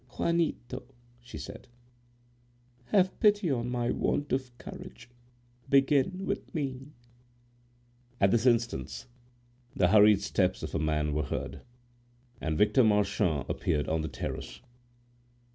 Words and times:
"Juanito," 0.17 0.81
she 1.19 1.37
said, 1.37 1.67
"have 2.85 3.19
pity 3.19 3.51
on 3.51 3.69
my 3.69 3.91
want 3.91 4.33
of 4.33 4.57
courage; 4.57 5.11
begin 5.69 6.25
with 6.25 6.51
me." 6.55 6.87
At 8.19 8.31
this 8.31 8.47
instant 8.47 9.05
the 9.75 9.89
hurried 9.89 10.23
steps 10.23 10.63
of 10.63 10.73
a 10.73 10.79
man 10.79 11.13
were 11.13 11.21
heard, 11.25 11.61
and 12.41 12.57
Victor 12.57 12.83
Marchand 12.83 13.45
appeared 13.47 13.87
on 13.87 14.01
the 14.01 14.07
terrace. 14.07 14.59